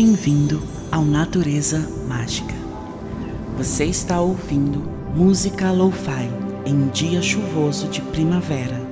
[0.00, 2.54] bem-vindo ao Natureza Mágica.
[3.56, 4.78] Você está ouvindo
[5.12, 6.30] música lo-fi
[6.64, 8.87] em dia chuvoso de primavera.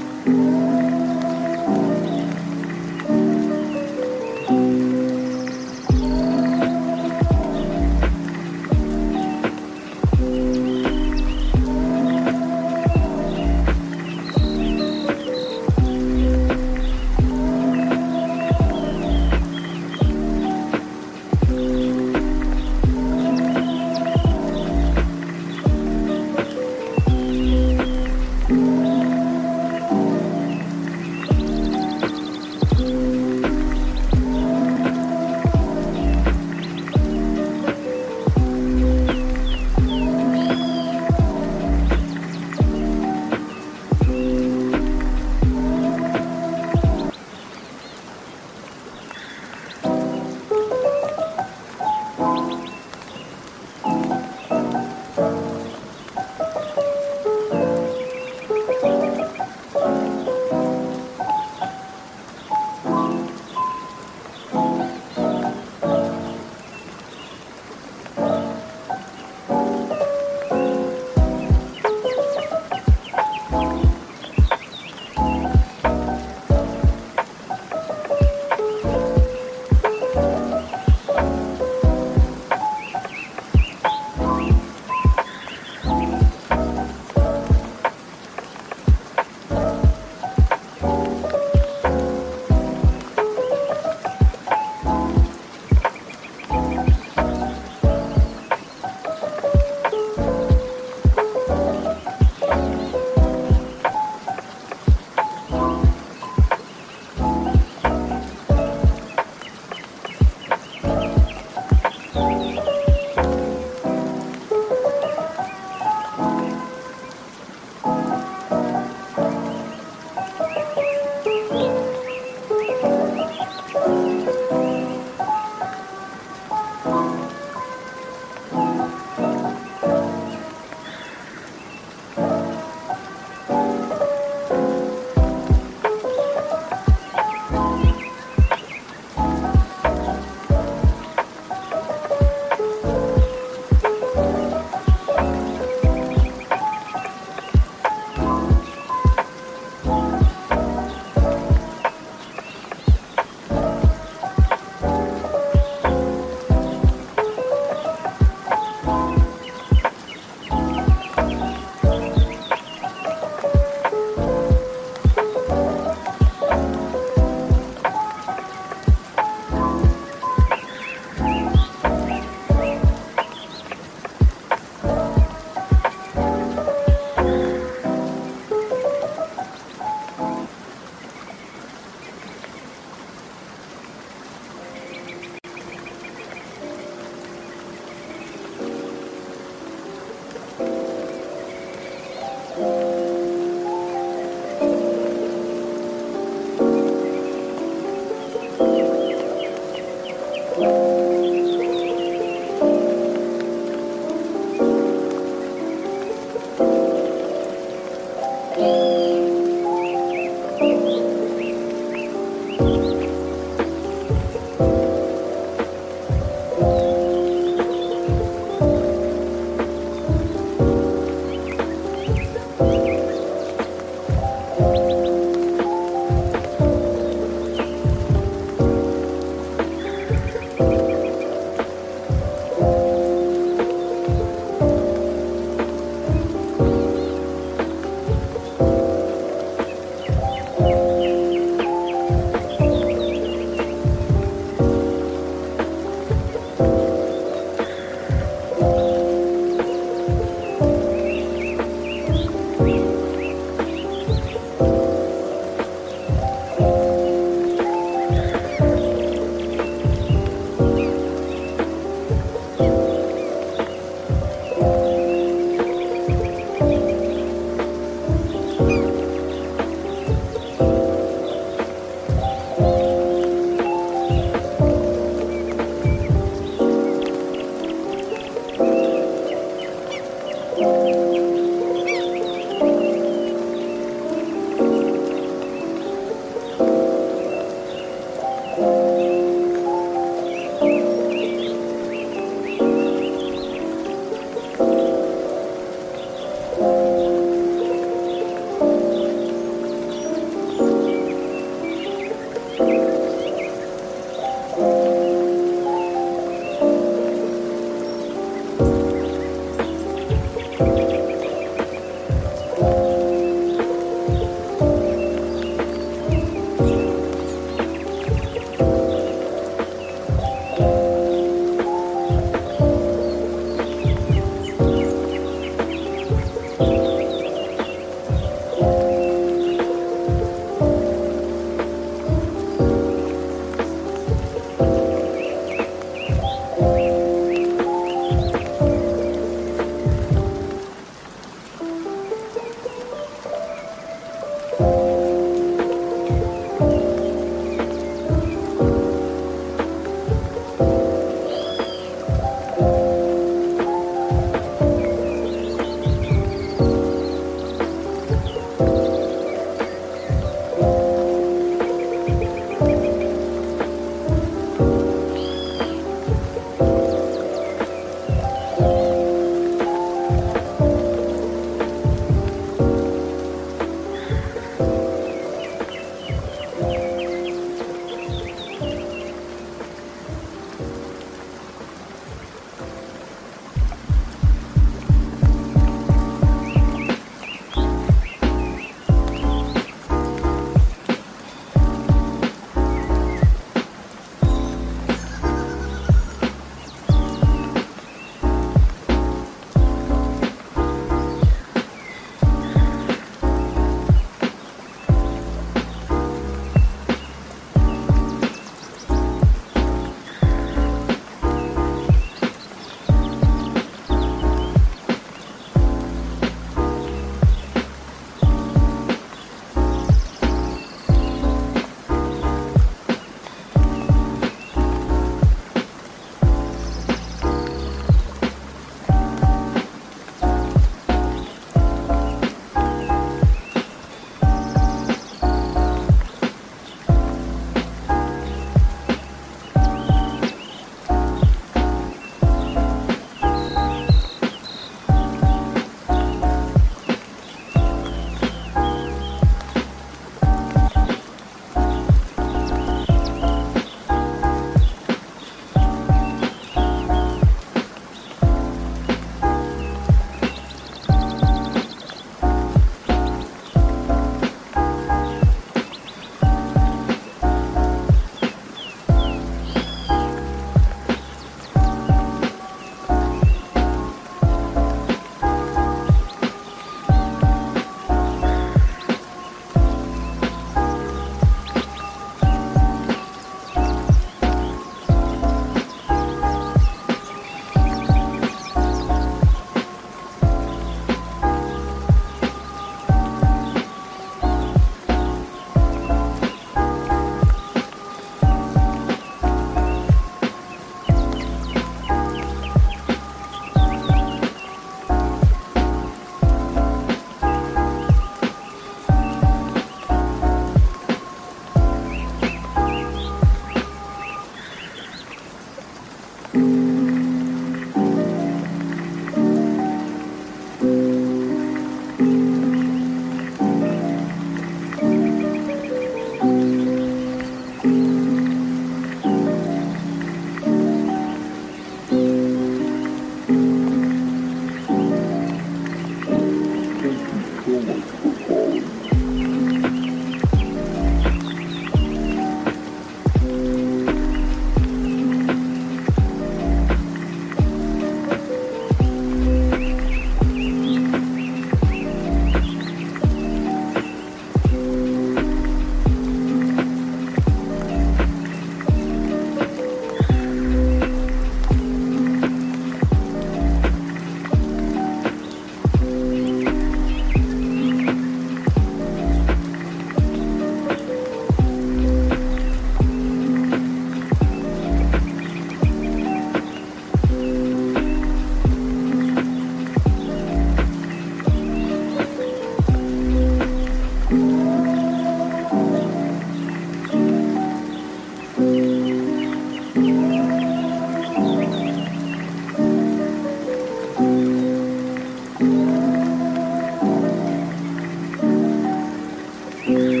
[599.67, 600.00] Mm-hmm.